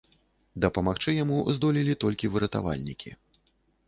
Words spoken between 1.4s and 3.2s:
здолелі толькі выратавальнікі.